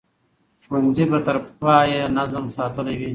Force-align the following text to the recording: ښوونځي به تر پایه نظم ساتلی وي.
ښوونځي 0.63 1.05
به 1.11 1.19
تر 1.25 1.37
پایه 1.59 2.01
نظم 2.17 2.45
ساتلی 2.57 2.95
وي. 2.99 3.09